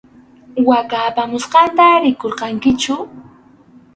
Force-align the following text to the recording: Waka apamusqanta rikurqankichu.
Waka 0.69 0.97
apamusqanta 1.09 1.85
rikurqankichu. 2.03 2.95